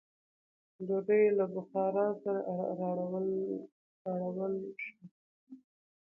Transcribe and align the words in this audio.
ډوډۍ 0.87 1.23
له 1.37 1.45
بخاره 1.55 2.05
سره 2.21 2.39
راوړل 4.13 4.57
شوه. 4.85 5.05